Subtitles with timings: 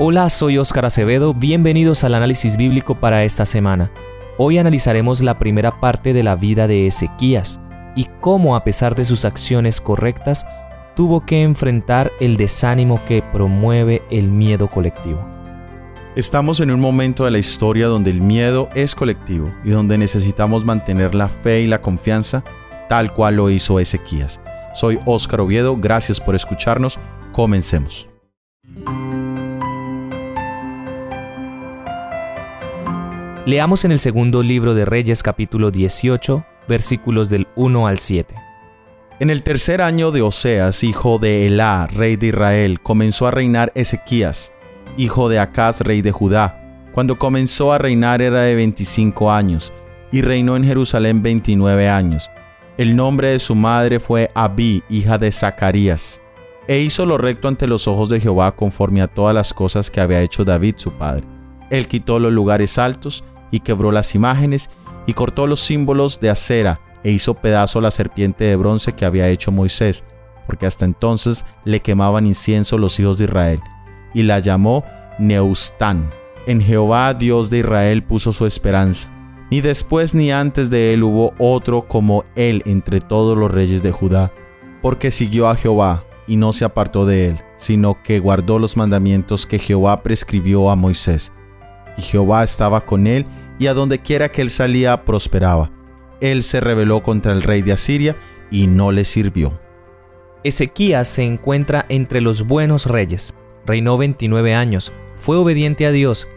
[0.00, 3.92] Hola, soy Óscar Acevedo, bienvenidos al análisis bíblico para esta semana.
[4.38, 7.60] Hoy analizaremos la primera parte de la vida de Ezequías
[7.94, 10.46] y cómo a pesar de sus acciones correctas,
[10.96, 15.24] tuvo que enfrentar el desánimo que promueve el miedo colectivo.
[16.16, 20.64] Estamos en un momento de la historia donde el miedo es colectivo y donde necesitamos
[20.64, 22.42] mantener la fe y la confianza
[22.88, 24.40] tal cual lo hizo Ezequías.
[24.74, 26.98] Soy Óscar Oviedo, gracias por escucharnos,
[27.32, 28.08] comencemos.
[33.46, 38.34] Leamos en el segundo libro de Reyes capítulo 18, versículos del 1 al 7.
[39.20, 43.70] En el tercer año de Oseas, hijo de Elá, rey de Israel, comenzó a reinar
[43.74, 44.54] Ezequías,
[44.96, 46.86] hijo de Acaz, rey de Judá.
[46.94, 49.74] Cuando comenzó a reinar era de 25 años,
[50.10, 52.30] y reinó en Jerusalén 29 años.
[52.78, 56.18] El nombre de su madre fue Abí, hija de Zacarías.
[56.66, 60.00] E hizo lo recto ante los ojos de Jehová conforme a todas las cosas que
[60.00, 61.26] había hecho David su padre.
[61.68, 64.68] Él quitó los lugares altos, y quebró las imágenes
[65.06, 69.28] y cortó los símbolos de acera e hizo pedazo la serpiente de bronce que había
[69.28, 70.04] hecho Moisés,
[70.48, 73.60] porque hasta entonces le quemaban incienso los hijos de Israel,
[74.12, 74.84] y la llamó
[75.20, 76.10] Neustán.
[76.48, 79.08] En Jehová Dios de Israel puso su esperanza.
[79.52, 83.92] Ni después ni antes de él hubo otro como él entre todos los reyes de
[83.92, 84.32] Judá,
[84.82, 89.46] porque siguió a Jehová y no se apartó de él, sino que guardó los mandamientos
[89.46, 91.32] que Jehová prescribió a Moisés.
[91.96, 93.26] Y Jehová estaba con él
[93.58, 95.70] y a donde quiera que él salía prosperaba.
[96.20, 98.16] Él se rebeló contra el rey de Asiria
[98.50, 99.58] y no le sirvió.
[100.42, 103.34] Ezequías se encuentra entre los buenos reyes.
[103.66, 106.28] Reinó 29 años, fue obediente a Dios.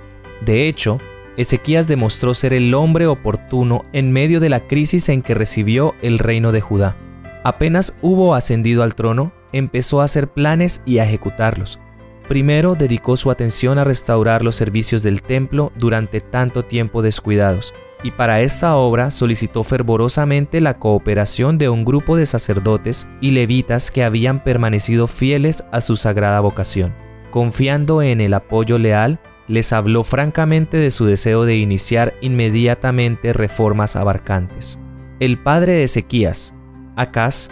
[0.45, 0.99] De hecho,
[1.35, 6.19] Ezequías demostró ser el hombre oportuno en medio de la crisis en que recibió el
[6.19, 6.95] reino de Judá.
[7.43, 11.79] Apenas hubo ascendido al trono, empezó a hacer planes y a ejecutarlos.
[12.27, 18.11] Primero dedicó su atención a restaurar los servicios del templo durante tanto tiempo descuidados, y
[18.11, 24.03] para esta obra solicitó fervorosamente la cooperación de un grupo de sacerdotes y levitas que
[24.03, 26.93] habían permanecido fieles a su sagrada vocación.
[27.31, 33.95] Confiando en el apoyo leal, les habló francamente de su deseo de iniciar inmediatamente reformas
[33.95, 34.79] abarcantes.
[35.19, 36.53] El padre de Ezequías,
[36.97, 37.49] Acaz,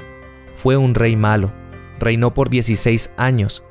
[0.53, 1.53] fue un rey malo.
[1.99, 3.63] Reinó por 16 años,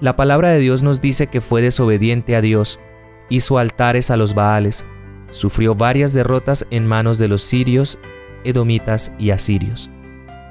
[0.00, 2.80] la palabra de Dios nos dice que fue desobediente a Dios,
[3.30, 4.84] hizo altares a los Baales,
[5.30, 7.98] sufrió varias derrotas en manos de los sirios,
[8.44, 9.90] edomitas y asirios.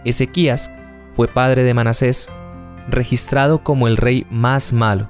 [0.04, 0.72] Ezequías
[1.14, 2.30] fue padre de Manasés,
[2.90, 5.10] registrado como el rey más malo.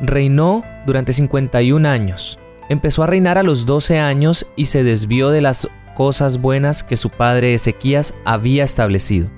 [0.00, 2.38] Reinó durante 51 años.
[2.68, 6.96] Empezó a reinar a los 12 años y se desvió de las cosas buenas que
[6.96, 9.28] su padre Ezequías había establecido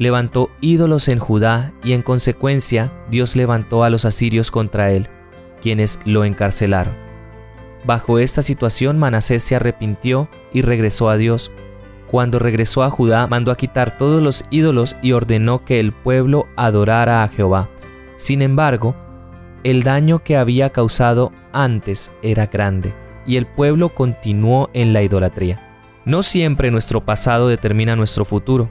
[0.00, 5.08] levantó ídolos en Judá y en consecuencia Dios levantó a los asirios contra él,
[5.60, 6.96] quienes lo encarcelaron.
[7.84, 11.52] Bajo esta situación Manasés se arrepintió y regresó a Dios.
[12.10, 16.46] Cuando regresó a Judá mandó a quitar todos los ídolos y ordenó que el pueblo
[16.56, 17.68] adorara a Jehová.
[18.16, 18.96] Sin embargo,
[19.64, 22.94] el daño que había causado antes era grande,
[23.26, 25.60] y el pueblo continuó en la idolatría.
[26.06, 28.70] No siempre nuestro pasado determina nuestro futuro.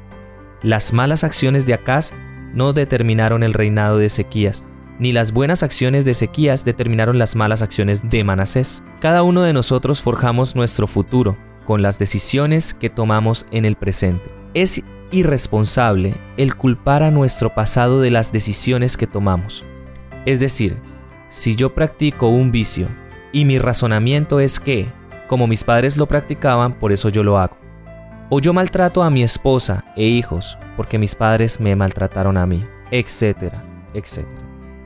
[0.62, 2.12] Las malas acciones de Acaz
[2.53, 4.66] no determinaron el reinado de Ezequías,
[5.00, 8.84] ni las buenas acciones de Ezequías determinaron las malas acciones de Manasés.
[9.00, 14.30] Cada uno de nosotros forjamos nuestro futuro con las decisiones que tomamos en el presente.
[14.53, 19.64] Es irresponsable el culpar a nuestro pasado de las decisiones que tomamos.
[20.25, 20.78] Es decir,
[21.30, 22.90] si yo practico un vicio
[23.31, 24.88] y mi razonamiento es que,
[25.30, 27.69] como mis padres lo practicaban, por eso yo lo hago
[28.29, 32.66] o yo maltrato a mi esposa e hijos porque mis padres me maltrataron a mí,
[32.91, 33.63] etcétera,
[33.94, 34.40] etcétera.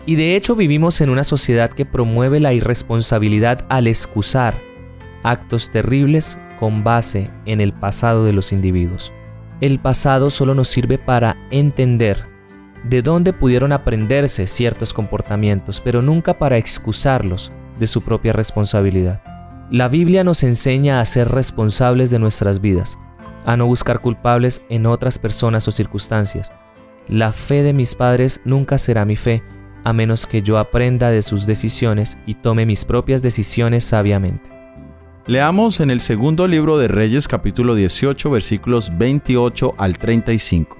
[0.05, 4.55] Y de hecho vivimos en una sociedad que promueve la irresponsabilidad al excusar
[5.23, 9.13] actos terribles con base en el pasado de los individuos.
[9.61, 12.25] El pasado solo nos sirve para entender
[12.83, 19.21] de dónde pudieron aprenderse ciertos comportamientos, pero nunca para excusarlos de su propia responsabilidad.
[19.71, 22.99] La Biblia nos enseña a ser responsables de nuestras vidas,
[23.45, 26.51] a no buscar culpables en otras personas o circunstancias.
[27.07, 29.43] La fe de mis padres nunca será mi fe,
[29.83, 34.49] a menos que yo aprenda de sus decisiones y tome mis propias decisiones sabiamente.
[35.25, 40.77] Leamos en el segundo libro de Reyes capítulo 18 versículos 28 al 35.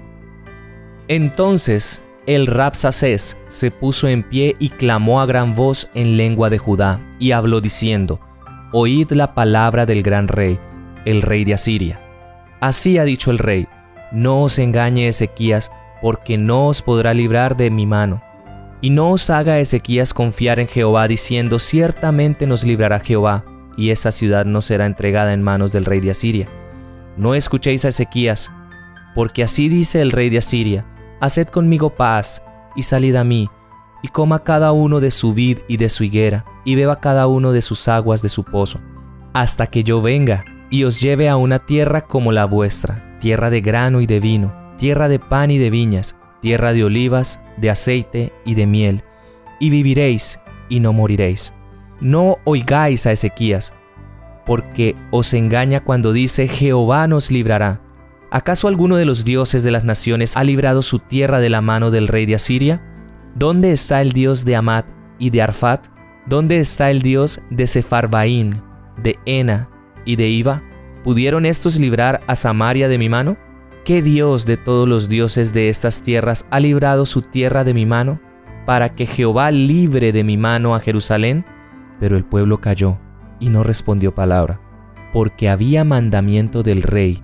[1.08, 6.56] Entonces el Rapsacés se puso en pie y clamó a gran voz en lengua de
[6.56, 8.20] Judá, y habló diciendo,
[8.72, 10.58] Oíd la palabra del gran rey,
[11.04, 12.00] el rey de Asiria.
[12.64, 13.68] Así ha dicho el rey,
[14.10, 15.70] no os engañe Ezequías,
[16.00, 18.22] porque no os podrá librar de mi mano.
[18.80, 23.44] Y no os haga Ezequías confiar en Jehová diciendo, ciertamente nos librará Jehová,
[23.76, 26.48] y esa ciudad no será entregada en manos del rey de Asiria.
[27.18, 28.50] No escuchéis a Ezequías,
[29.14, 30.86] porque así dice el rey de Asiria,
[31.20, 32.42] haced conmigo paz,
[32.74, 33.50] y salid a mí,
[34.02, 37.52] y coma cada uno de su vid y de su higuera, y beba cada uno
[37.52, 38.80] de sus aguas de su pozo,
[39.34, 43.60] hasta que yo venga, y os lleve a una tierra como la vuestra, tierra de
[43.60, 48.32] grano y de vino, tierra de pan y de viñas, tierra de olivas, de aceite
[48.44, 49.04] y de miel,
[49.60, 51.52] y viviréis y no moriréis.
[52.00, 53.72] No oigáis a Ezequías,
[54.44, 57.80] porque os engaña cuando dice Jehová nos librará.
[58.30, 61.90] ¿Acaso alguno de los dioses de las naciones ha librado su tierra de la mano
[61.90, 62.82] del rey de Asiria?
[63.36, 64.86] ¿Dónde está el dios de Amat
[65.18, 65.86] y de Arfat?
[66.26, 68.60] ¿Dónde está el dios de Sefarbaín,
[69.02, 69.68] de Ena
[70.04, 70.62] y de Iva?
[71.02, 73.36] ¿Pudieron estos librar a Samaria de mi mano?
[73.84, 77.84] ¿Qué Dios de todos los dioses de estas tierras ha librado su tierra de mi
[77.84, 78.20] mano,
[78.64, 81.44] para que Jehová libre de mi mano a Jerusalén?
[82.00, 82.98] Pero el pueblo calló
[83.40, 84.60] y no respondió palabra,
[85.12, 87.22] porque había mandamiento del rey,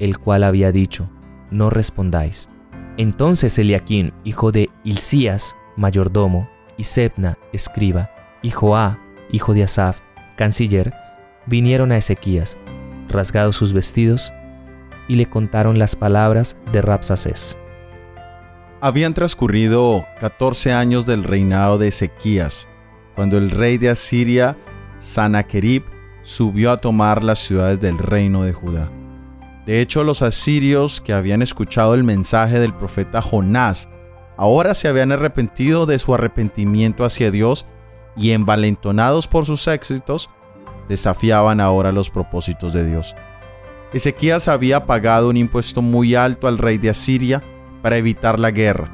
[0.00, 1.08] el cual había dicho,
[1.50, 2.48] no respondáis.
[2.96, 8.10] Entonces Eliaquín, hijo de Hilcías, mayordomo, y Sebna, escriba,
[8.42, 8.98] y Joá,
[9.30, 10.00] hijo de Asaf,
[10.36, 10.92] canciller,
[11.46, 12.56] vinieron a Ezequías,
[13.08, 14.32] rasgados sus vestidos,
[15.08, 17.56] y le contaron las palabras de Rapsacés.
[18.80, 22.68] Habían transcurrido 14 años del reinado de Ezequías,
[23.14, 24.56] cuando el rey de Asiria,
[25.00, 25.84] Sanaquerib,
[26.22, 28.90] subió a tomar las ciudades del reino de Judá.
[29.66, 33.88] De hecho, los asirios que habían escuchado el mensaje del profeta Jonás,
[34.36, 37.66] ahora se habían arrepentido de su arrepentimiento hacia Dios
[38.16, 40.30] y envalentonados por sus éxitos,
[40.90, 43.14] desafiaban ahora los propósitos de Dios.
[43.92, 47.42] Ezequías había pagado un impuesto muy alto al rey de Asiria
[47.80, 48.90] para evitar la guerra,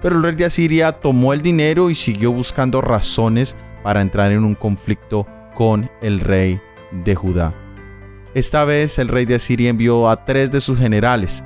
[0.00, 4.44] pero el rey de Asiria tomó el dinero y siguió buscando razones para entrar en
[4.44, 6.60] un conflicto con el rey
[6.92, 7.52] de Judá.
[8.32, 11.42] Esta vez el rey de Asiria envió a tres de sus generales,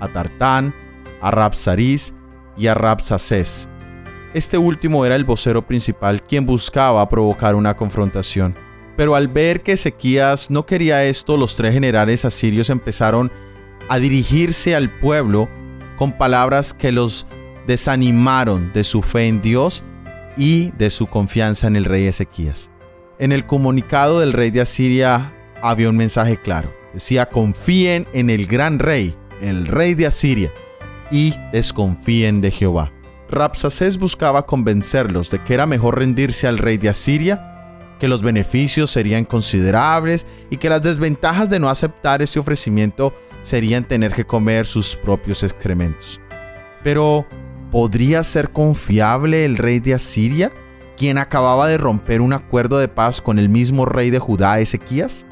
[0.00, 0.74] a Tartán,
[1.22, 2.12] a Rabsaris
[2.56, 3.68] y a Rabsaces.
[4.34, 8.63] Este último era el vocero principal quien buscaba provocar una confrontación.
[8.96, 13.32] Pero al ver que Ezequías no quería esto, los tres generales asirios empezaron
[13.88, 15.48] a dirigirse al pueblo
[15.96, 17.26] con palabras que los
[17.66, 19.82] desanimaron de su fe en Dios
[20.36, 22.70] y de su confianza en el rey Ezequías.
[23.18, 25.32] En el comunicado del rey de Asiria
[25.62, 26.74] había un mensaje claro.
[26.92, 30.52] Decía, confíen en el gran rey, el rey de Asiria,
[31.10, 32.92] y desconfíen de Jehová.
[33.28, 37.53] Rapsacés buscaba convencerlos de que era mejor rendirse al rey de Asiria
[37.98, 43.84] que los beneficios serían considerables y que las desventajas de no aceptar este ofrecimiento serían
[43.84, 46.20] tener que comer sus propios excrementos.
[46.82, 47.26] Pero,
[47.70, 50.52] ¿podría ser confiable el rey de Asiria,
[50.96, 55.26] quien acababa de romper un acuerdo de paz con el mismo rey de Judá, Ezequías?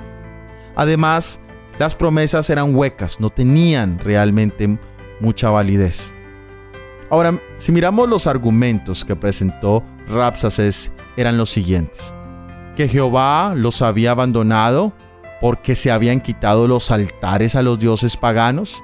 [0.74, 1.40] Además,
[1.78, 4.78] las promesas eran huecas, no tenían realmente
[5.20, 6.12] mucha validez.
[7.10, 12.14] Ahora, si miramos los argumentos que presentó Rapsaces, eran los siguientes
[12.76, 14.92] que Jehová los había abandonado
[15.40, 18.82] porque se habían quitado los altares a los dioses paganos.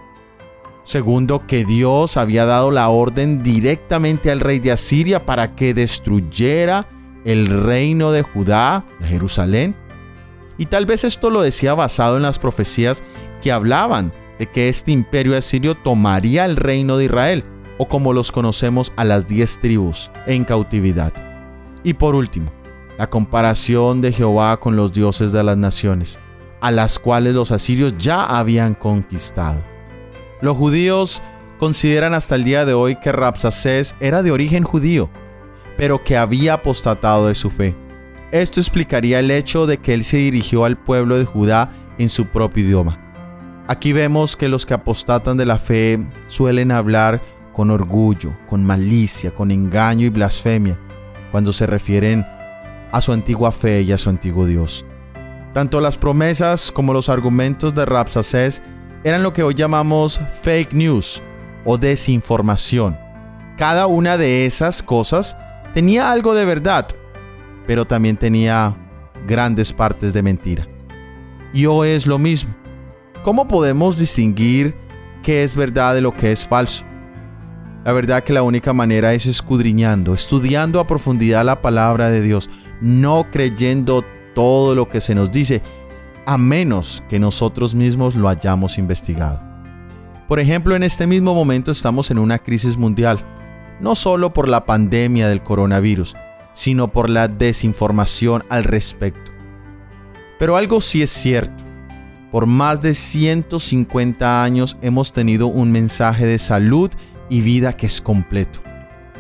[0.83, 6.89] Segundo, que Dios había dado la orden directamente al rey de Asiria para que destruyera
[7.25, 9.77] el reino de Judá, Jerusalén.
[10.57, 13.05] Y tal vez esto lo decía basado en las profecías
[13.43, 17.45] que hablaban de que este imperio asirio tomaría el reino de Israel,
[17.79, 21.13] o como los conocemos a las diez tribus en cautividad.
[21.85, 22.51] Y por último,
[22.99, 26.19] la comparación de Jehová con los dioses de las naciones,
[26.61, 29.63] a las cuales los asirios ya habían conquistado.
[30.43, 31.23] Los judíos
[31.59, 35.09] consideran hasta el día de hoy que Rapsacés era de origen judío,
[35.77, 37.77] pero que había apostatado de su fe.
[38.33, 42.27] Esto explicaría el hecho de que él se dirigió al pueblo de Judá en su
[42.27, 42.99] propio idioma.
[43.69, 49.31] Aquí vemos que los que apostatan de la fe suelen hablar con orgullo, con malicia,
[49.31, 50.79] con engaño y blasfemia,
[51.31, 52.25] cuando se refieren
[52.93, 54.85] a su antigua fe y a su antiguo Dios.
[55.55, 58.63] Tanto las promesas como los argumentos de Rapsacés
[59.05, 61.23] eran lo que hoy llamamos fake news
[61.65, 62.99] o desinformación.
[63.57, 65.37] Cada una de esas cosas
[65.75, 66.87] tenía algo de verdad,
[67.67, 68.77] pero también tenía
[69.27, 70.69] grandes partes de mentira.
[71.53, 72.55] Y hoy es lo mismo.
[73.23, 74.75] ¿Cómo podemos distinguir
[75.23, 76.85] qué es verdad de lo que es falso?
[77.89, 82.51] La verdad que la única manera es escudriñando, estudiando a profundidad la palabra de Dios,
[82.83, 84.05] no creyendo
[84.35, 85.63] todo lo que se nos dice,
[86.27, 89.41] a menos que nosotros mismos lo hayamos investigado.
[90.29, 93.25] Por ejemplo, en este mismo momento estamos en una crisis mundial.
[93.81, 96.15] no solo por la pandemia del coronavirus,
[96.53, 99.33] sino por la desinformación al respecto.
[100.39, 101.65] Pero algo sí es cierto.
[102.31, 106.91] Por más de 150 años hemos tenido un mensaje de salud
[107.29, 108.61] y vida que es completo.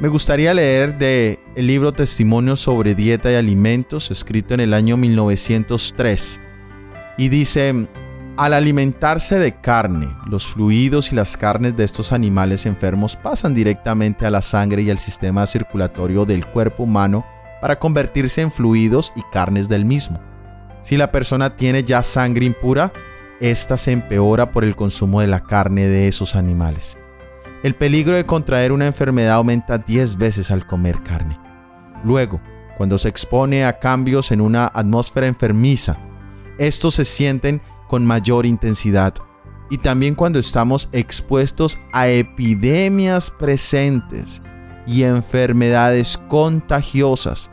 [0.00, 4.96] Me gustaría leer de el libro Testimonios sobre dieta y alimentos, escrito en el año
[4.96, 6.40] 1903.
[7.16, 7.88] Y dice,
[8.36, 14.24] al alimentarse de carne, los fluidos y las carnes de estos animales enfermos pasan directamente
[14.24, 17.26] a la sangre y al sistema circulatorio del cuerpo humano
[17.60, 20.20] para convertirse en fluidos y carnes del mismo.
[20.82, 22.92] Si la persona tiene ya sangre impura,
[23.40, 26.96] esta se empeora por el consumo de la carne de esos animales.
[27.64, 31.40] El peligro de contraer una enfermedad aumenta 10 veces al comer carne.
[32.04, 32.40] Luego,
[32.76, 35.96] cuando se expone a cambios en una atmósfera enfermiza,
[36.58, 39.14] estos se sienten con mayor intensidad.
[39.70, 44.40] Y también cuando estamos expuestos a epidemias presentes
[44.86, 47.50] y enfermedades contagiosas,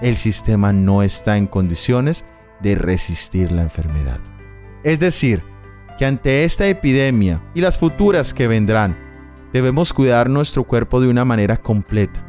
[0.00, 2.24] el sistema no está en condiciones
[2.62, 4.18] de resistir la enfermedad.
[4.82, 5.42] Es decir,
[5.98, 8.96] que ante esta epidemia y las futuras que vendrán,
[9.52, 12.24] debemos cuidar nuestro cuerpo de una manera completa.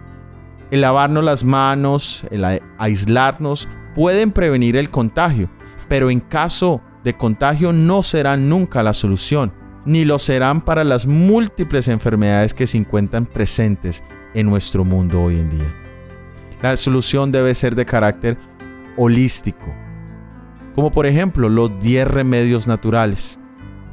[0.72, 5.50] El lavarnos las manos, el aislarnos, pueden prevenir el contagio,
[5.88, 9.54] pero en caso de contagio no serán nunca la solución,
[9.86, 14.04] ni lo serán para las múltiples enfermedades que se encuentran presentes
[14.34, 15.74] en nuestro mundo hoy en día.
[16.62, 18.38] La solución debe ser de carácter
[18.98, 19.74] holístico,
[20.76, 23.40] como por ejemplo los 10 remedios naturales.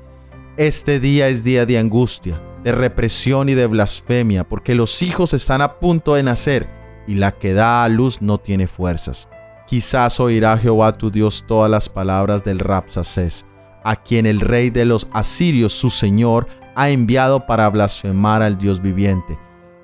[0.57, 5.61] este día es día de angustia, de represión y de blasfemia, porque los hijos están
[5.61, 6.67] a punto de nacer
[7.07, 9.29] y la que da a luz no tiene fuerzas.
[9.67, 13.45] Quizás oirá Jehová tu Dios todas las palabras del Rapsacés,
[13.85, 18.81] a quien el rey de los asirios, su señor, ha enviado para blasfemar al Dios
[18.81, 19.37] viviente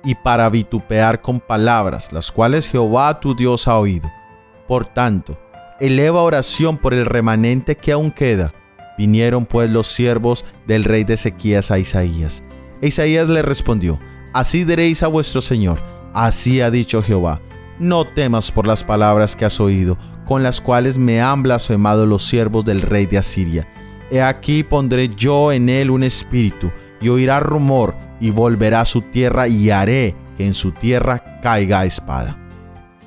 [0.04, 4.10] y para vitupear con palabras, las cuales Jehová tu Dios ha oído.
[4.66, 5.38] Por tanto,
[5.78, 8.52] eleva oración por el remanente que aún queda.
[8.98, 12.42] Vinieron pues los siervos del rey de Ezequías a Isaías.
[12.80, 14.00] E Isaías le respondió,
[14.34, 15.80] Así diréis a vuestro Señor,
[16.12, 17.40] así ha dicho Jehová,
[17.78, 22.24] no temas por las palabras que has oído, con las cuales me han blasfemado los
[22.24, 23.68] siervos del rey de Asiria
[24.12, 29.00] He aquí pondré yo en él un espíritu, y oirá rumor, y volverá a su
[29.00, 32.38] tierra, y haré que en su tierra caiga espada.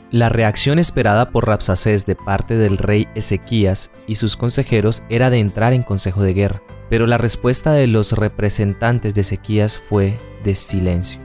[0.10, 5.40] La reacción esperada por Rapsacés de parte del rey Ezequías y sus consejeros era de
[5.40, 10.56] entrar en consejo de guerra, pero la respuesta de los representantes de Ezequías fue de
[10.56, 11.22] silencio.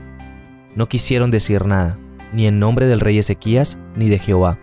[0.75, 1.95] No quisieron decir nada,
[2.33, 4.59] ni en nombre del rey Ezequías ni de Jehová,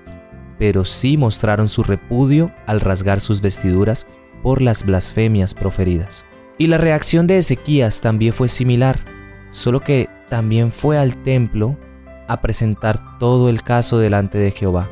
[0.60, 4.06] pero sí mostraron su repudio al rasgar sus vestiduras
[4.42, 6.25] por las blasfemias proferidas.
[6.59, 8.99] Y la reacción de Ezequías también fue similar,
[9.50, 11.76] solo que también fue al templo
[12.26, 14.90] a presentar todo el caso delante de Jehová.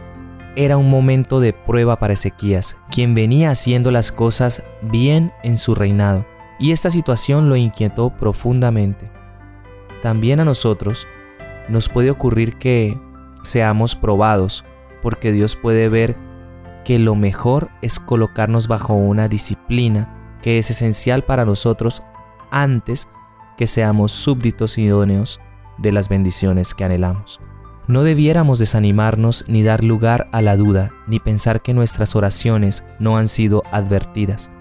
[0.54, 5.74] Era un momento de prueba para Ezequías, quien venía haciendo las cosas bien en su
[5.74, 6.24] reinado,
[6.58, 9.10] y esta situación lo inquietó profundamente.
[10.02, 11.06] También a nosotros
[11.68, 12.98] nos puede ocurrir que
[13.42, 14.64] seamos probados,
[15.02, 16.16] porque Dios puede ver
[16.86, 22.04] que lo mejor es colocarnos bajo una disciplina que es esencial para nosotros
[22.52, 23.08] antes
[23.56, 25.40] que seamos súbditos idóneos
[25.78, 27.40] de las bendiciones que anhelamos.
[27.88, 33.18] No debiéramos desanimarnos ni dar lugar a la duda, ni pensar que nuestras oraciones no
[33.18, 34.52] han sido advertidas.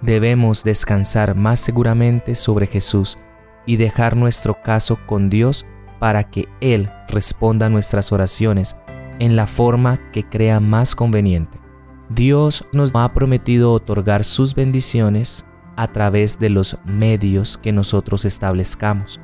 [0.00, 3.18] Debemos descansar más seguramente sobre Jesús
[3.66, 5.66] y dejar nuestro caso con Dios
[5.98, 8.78] para que Él responda a nuestras oraciones
[9.18, 11.63] en la forma que crea más conveniente.
[12.08, 15.44] Dios nos ha prometido otorgar sus bendiciones
[15.76, 19.20] a través de los medios que nosotros establezcamos.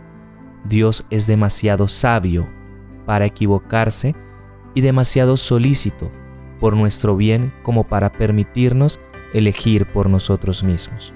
[0.64, 2.48] Dios es demasiado sabio
[3.06, 4.14] para equivocarse
[4.74, 6.10] y demasiado solícito
[6.58, 9.00] por nuestro bien como para permitirnos
[9.32, 11.14] elegir por nosotros mismos.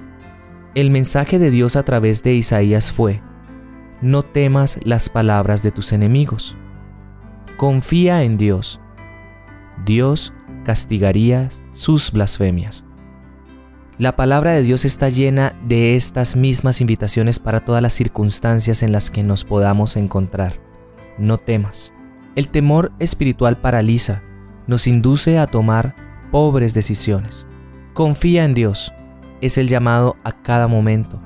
[0.74, 3.20] El mensaje de Dios a través de Isaías fue,
[4.00, 6.56] no temas las palabras de tus enemigos.
[7.56, 8.80] Confía en Dios.
[9.84, 10.32] Dios
[10.64, 12.84] castigaría sus blasfemias.
[13.96, 18.90] La palabra de Dios está llena de estas mismas invitaciones para todas las circunstancias en
[18.90, 20.58] las que nos podamos encontrar.
[21.16, 21.92] No temas.
[22.34, 24.24] El temor espiritual paraliza,
[24.66, 25.94] nos induce a tomar
[26.32, 27.46] pobres decisiones.
[27.92, 28.92] Confía en Dios,
[29.40, 31.20] es el llamado a cada momento.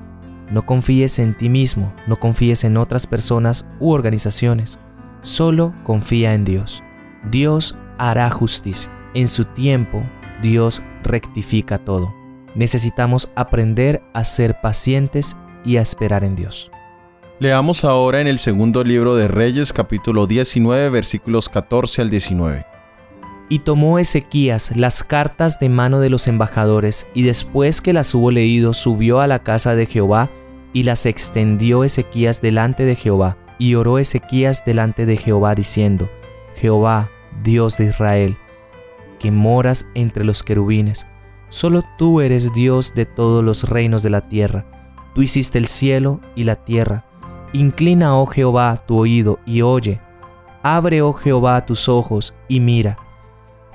[0.51, 4.77] No confíes en ti mismo, no confíes en otras personas u organizaciones,
[5.23, 6.83] solo confía en Dios.
[7.31, 8.91] Dios hará justicia.
[9.15, 10.03] En su tiempo,
[10.41, 12.13] Dios rectifica todo.
[12.53, 15.35] Necesitamos aprender a ser pacientes
[15.65, 16.69] y a esperar en Dios.
[17.39, 22.65] Leamos ahora en el segundo libro de Reyes capítulo 19 versículos 14 al 19.
[23.49, 28.29] Y tomó Ezequías las cartas de mano de los embajadores, y después que las hubo
[28.29, 30.29] leído, subió a la casa de Jehová,
[30.71, 33.37] y las extendió Ezequías delante de Jehová.
[33.57, 36.11] Y oró Ezequías delante de Jehová, diciendo,
[36.55, 37.09] Jehová,
[37.41, 38.37] Dios de Israel,
[39.19, 41.05] que moras entre los querubines,
[41.49, 44.65] solo tú eres Dios de todos los reinos de la tierra.
[45.13, 47.05] Tú hiciste el cielo y la tierra
[47.51, 49.99] Inclina, oh Jehová, tu oído y oye.
[50.61, 52.97] Abre, oh Jehová, tus ojos y mira.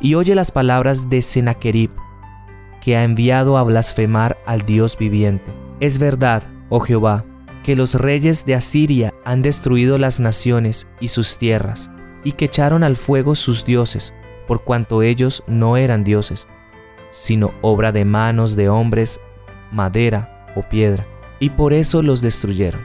[0.00, 1.90] Y oye las palabras de Sennacherib,
[2.80, 5.52] que ha enviado a blasfemar al Dios viviente.
[5.80, 7.24] Es verdad, oh Jehová,
[7.64, 11.90] que los reyes de Asiria han destruido las naciones y sus tierras,
[12.22, 14.14] y que echaron al fuego sus dioses,
[14.46, 16.48] por cuanto ellos no eran dioses,
[17.10, 19.20] sino obra de manos de hombres,
[19.72, 21.06] madera o piedra,
[21.38, 22.80] y por eso los destruyeron.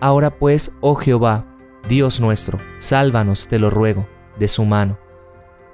[0.00, 1.46] Ahora pues, oh Jehová,
[1.88, 4.06] Dios nuestro, sálvanos, te lo ruego,
[4.38, 4.98] de su mano,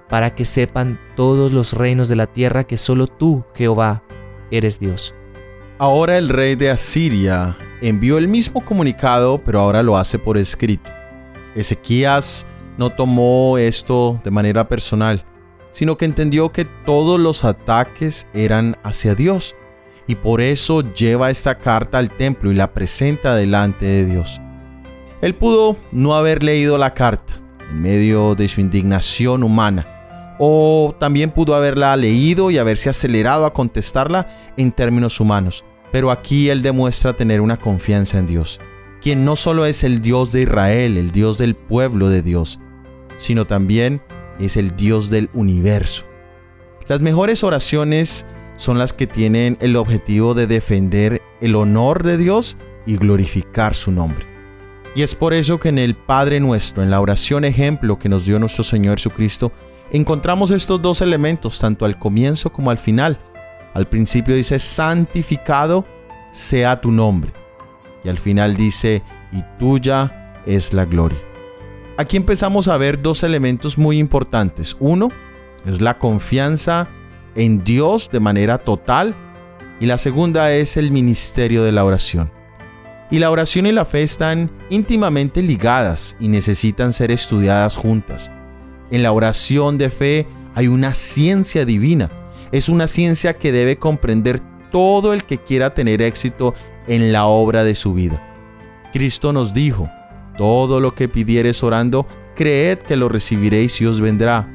[0.09, 4.03] para que sepan todos los reinos de la tierra que solo tú, Jehová,
[4.51, 5.15] eres Dios.
[5.79, 10.91] Ahora el rey de Asiria envió el mismo comunicado, pero ahora lo hace por escrito.
[11.55, 12.47] Ezequías
[12.79, 15.25] no tomó esto de manera personal,
[15.71, 19.55] sino que entendió que todos los ataques eran hacia Dios
[20.07, 24.41] y por eso lleva esta carta al templo y la presenta delante de Dios.
[25.21, 27.35] Él pudo no haber leído la carta
[27.71, 33.53] en medio de su indignación humana, o también pudo haberla leído y haberse acelerado a
[33.53, 35.65] contestarla en términos humanos.
[35.91, 38.61] Pero aquí él demuestra tener una confianza en Dios,
[39.01, 42.61] quien no solo es el Dios de Israel, el Dios del pueblo de Dios,
[43.17, 44.01] sino también
[44.39, 46.07] es el Dios del universo.
[46.89, 48.27] Las mejores oraciones
[48.57, 53.91] son las que tienen el objetivo de defender el honor de Dios y glorificar su
[53.91, 54.25] nombre.
[54.95, 58.25] Y es por eso que en el Padre nuestro, en la oración ejemplo que nos
[58.25, 59.53] dio nuestro Señor Jesucristo,
[59.91, 63.19] encontramos estos dos elementos, tanto al comienzo como al final.
[63.75, 65.85] Al principio dice, santificado
[66.31, 67.33] sea tu nombre.
[68.05, 69.03] Y al final dice,
[69.33, 71.26] y tuya es la gloria.
[71.99, 74.77] Aquí empezamos a ver dos elementos muy importantes.
[74.81, 75.11] Uno
[75.65, 76.89] es la confianza
[77.35, 79.15] en Dios de manera total
[79.81, 82.31] y la segunda es el ministerio de la oración.
[83.11, 88.31] Y la oración y la fe están íntimamente ligadas y necesitan ser estudiadas juntas.
[88.91, 92.11] En la oración de fe hay una ciencia divina.
[92.53, 96.53] Es una ciencia que debe comprender todo el que quiera tener éxito
[96.89, 98.23] en la obra de su vida.
[98.93, 99.89] Cristo nos dijo,
[100.37, 104.49] todo lo que pidieres orando, creed que lo recibiréis y os vendrá.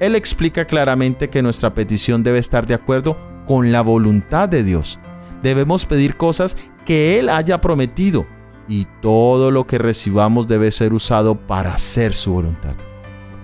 [0.00, 3.16] Él explica claramente que nuestra petición debe estar de acuerdo
[3.46, 4.98] con la voluntad de Dios.
[5.42, 8.26] Debemos pedir cosas que Él haya prometido
[8.68, 12.74] y todo lo que recibamos debe ser usado para hacer su voluntad.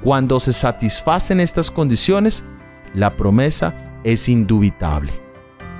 [0.03, 2.44] Cuando se satisfacen estas condiciones,
[2.94, 5.12] la promesa es indubitable.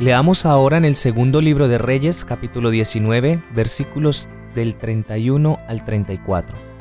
[0.01, 6.77] Leamos ahora en el segundo libro de Reyes, capítulo 19, versículos del 31 al 34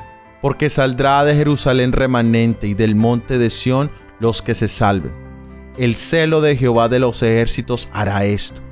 [0.46, 5.12] porque saldrá de Jerusalén remanente y del monte de Sión los que se salven.
[5.76, 8.62] El celo de Jehová de los ejércitos hará esto.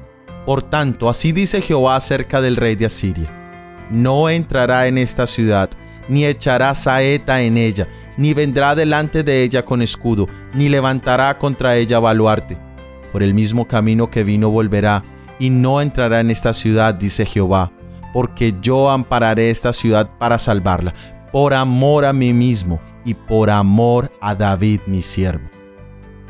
[0.46, 3.28] Por tanto, así dice Jehová acerca del rey de Asiria.
[3.90, 5.68] No entrará en esta ciudad,
[6.08, 11.76] ni echará saeta en ella, ni vendrá delante de ella con escudo, ni levantará contra
[11.76, 12.56] ella baluarte.
[13.10, 15.02] Por el mismo camino que vino volverá,
[15.38, 17.72] y no entrará en esta ciudad, dice Jehová,
[18.14, 20.94] porque yo ampararé esta ciudad para salvarla
[21.32, 25.44] por amor a mí mismo y por amor a David mi siervo.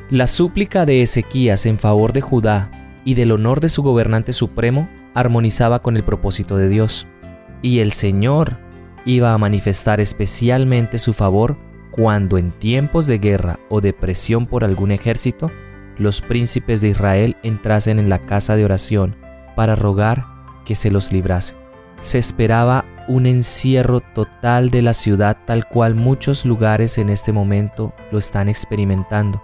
[0.09, 2.71] La súplica de Ezequías en favor de Judá
[3.05, 7.07] y del honor de su gobernante supremo armonizaba con el propósito de Dios,
[7.61, 8.57] y el Señor
[9.05, 11.59] iba a manifestar especialmente su favor
[11.91, 15.51] cuando en tiempos de guerra o de presión por algún ejército,
[15.99, 19.17] los príncipes de Israel entrasen en la casa de oración
[19.55, 20.25] para rogar
[20.65, 21.64] que se los librase.
[22.05, 27.95] Se esperaba un encierro total de la ciudad tal cual muchos lugares en este momento
[28.13, 29.43] lo están experimentando.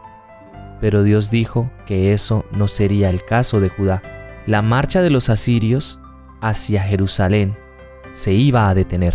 [0.79, 4.03] Pero Dios dijo que eso no sería el caso de Judá.
[4.46, 6.01] La marcha de los asirios
[6.42, 7.57] hacia Jerusalén
[8.12, 9.14] se iba a detener.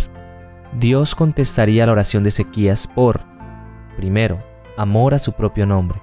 [0.76, 3.20] Dios contestaría la oración de Ezequías por,
[3.96, 4.42] primero,
[4.76, 6.02] amor a su propio nombre.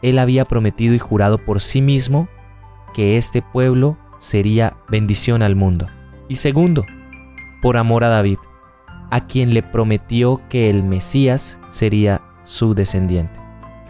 [0.00, 2.28] Él había prometido y jurado por sí mismo
[2.94, 5.88] que este pueblo sería bendición al mundo.
[6.28, 6.86] Y segundo,
[7.60, 8.38] por amor a David,
[9.10, 13.38] a quien le prometió que el Mesías sería su descendiente.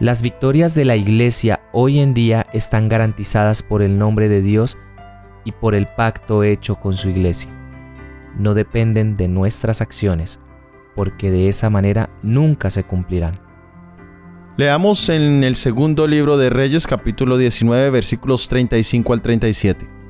[0.00, 4.76] Las victorias de la Iglesia hoy en día están garantizadas por el nombre de Dios
[5.44, 7.50] y por el pacto hecho con su Iglesia.
[8.36, 10.40] No dependen de nuestras acciones,
[10.96, 13.38] porque de esa manera nunca se cumplirán.
[14.56, 20.03] Leamos en el segundo libro de Reyes capítulo 19 versículos 35 al 37.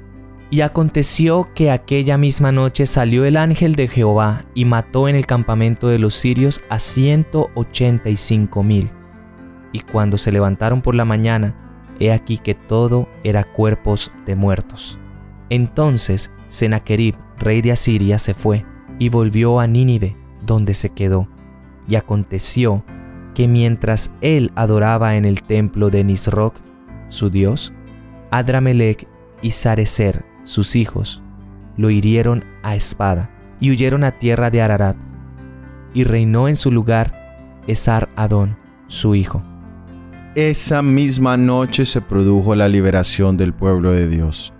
[0.50, 5.26] Y aconteció que aquella misma noche salió el ángel de Jehová y mató en el
[5.26, 8.90] campamento de los sirios a ciento ochenta y cinco mil
[9.74, 11.56] y cuando se levantaron por la mañana,
[11.98, 15.00] he aquí que todo era cuerpos de muertos.
[15.50, 18.64] Entonces Sennacherib, rey de Asiria, se fue
[19.00, 21.28] y volvió a Nínive, donde se quedó.
[21.88, 22.84] Y aconteció
[23.34, 26.54] que mientras él adoraba en el templo de Nisroch,
[27.08, 27.72] su dios,
[28.30, 29.08] Adramelech
[29.42, 31.22] y Sarecer, sus hijos,
[31.76, 33.30] lo hirieron a espada
[33.60, 34.96] y huyeron a tierra de Ararat,
[35.94, 38.56] y reinó en su lugar Esar Adón,
[38.88, 39.42] su hijo.
[40.34, 44.52] Esa misma noche se produjo la liberación del pueblo de Dios.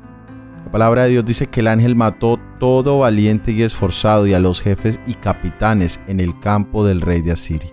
[0.64, 4.40] La palabra de Dios dice que el ángel mató todo valiente y esforzado y a
[4.40, 7.70] los jefes y capitanes en el campo del rey de Asiria.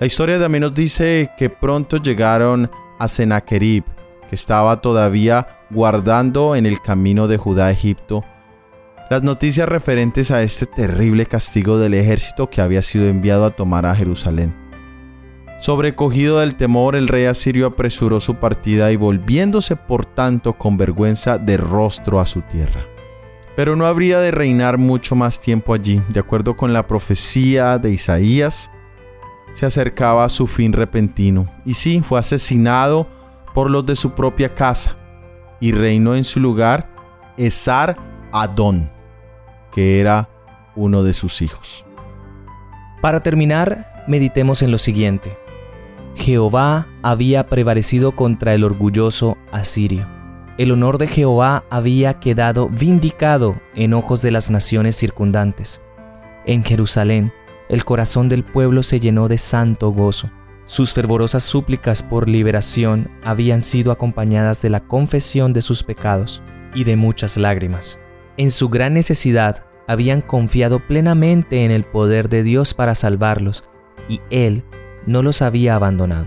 [0.00, 3.84] La historia también nos dice que pronto llegaron a Sennacherib,
[4.28, 8.24] que estaba todavía guardando en el camino de Judá a Egipto,
[9.10, 13.86] las noticias referentes a este terrible castigo del ejército que había sido enviado a tomar
[13.86, 14.54] a Jerusalén.
[15.58, 21.38] Sobrecogido del temor, el rey asirio apresuró su partida y volviéndose por tanto con vergüenza
[21.38, 22.86] de rostro a su tierra.
[23.56, 26.02] Pero no habría de reinar mucho más tiempo allí.
[26.08, 28.70] De acuerdo con la profecía de Isaías,
[29.52, 31.46] se acercaba a su fin repentino.
[31.64, 33.06] Y sí, fue asesinado
[33.54, 34.96] por los de su propia casa.
[35.64, 36.90] Y reinó en su lugar
[37.38, 37.96] Esar
[38.32, 38.90] Adón,
[39.72, 40.28] que era
[40.76, 41.86] uno de sus hijos.
[43.00, 45.38] Para terminar, meditemos en lo siguiente.
[46.16, 50.06] Jehová había prevalecido contra el orgulloso asirio.
[50.58, 55.80] El honor de Jehová había quedado vindicado en ojos de las naciones circundantes.
[56.44, 57.32] En Jerusalén,
[57.70, 60.28] el corazón del pueblo se llenó de santo gozo.
[60.66, 66.42] Sus fervorosas súplicas por liberación habían sido acompañadas de la confesión de sus pecados
[66.74, 67.98] y de muchas lágrimas.
[68.36, 73.64] En su gran necesidad habían confiado plenamente en el poder de Dios para salvarlos,
[74.08, 74.64] y Él
[75.06, 76.26] no los había abandonado.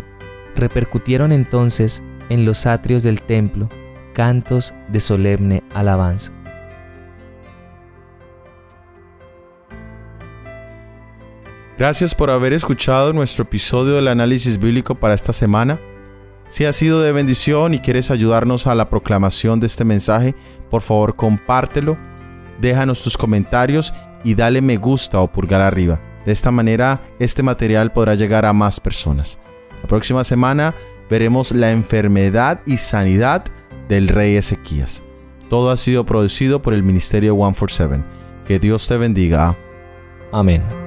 [0.55, 3.69] Repercutieron entonces en los atrios del templo
[4.13, 6.36] cantos de solemne alabanza.
[11.77, 15.79] Gracias por haber escuchado nuestro episodio del análisis bíblico para esta semana.
[16.47, 20.33] Si ha sido de bendición y quieres ayudarnos a la proclamación de este mensaje,
[20.71, 21.95] por favor compártelo,
[22.59, 25.99] déjanos tus comentarios y dale me gusta o pulgar arriba.
[26.25, 29.37] De esta manera, este material podrá llegar a más personas.
[29.83, 30.73] La próxima semana
[31.11, 33.45] veremos la enfermedad y sanidad
[33.87, 35.03] del rey Ezequías.
[35.47, 38.03] Todo ha sido producido por el Ministerio 147.
[38.47, 39.55] Que Dios te bendiga.
[40.31, 40.86] Amén.